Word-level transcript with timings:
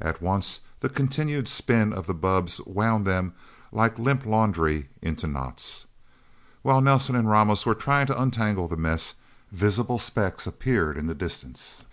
At 0.00 0.22
once, 0.22 0.60
the 0.80 0.88
continued 0.88 1.46
spin 1.46 1.92
of 1.92 2.06
the 2.06 2.14
bubbs 2.14 2.58
wound 2.62 3.04
them, 3.06 3.34
like 3.70 3.98
limp 3.98 4.24
laundry, 4.24 4.88
into 5.02 5.26
knots. 5.26 5.84
While 6.62 6.80
Nelsen 6.80 7.14
and 7.14 7.28
Ramos 7.28 7.66
were 7.66 7.74
trying 7.74 8.06
to 8.06 8.18
untangle 8.18 8.66
the 8.66 8.78
mess, 8.78 9.12
visible 9.52 9.98
specks 9.98 10.46
appeared 10.46 10.96
in 10.96 11.06
the 11.06 11.14
distance. 11.14 11.84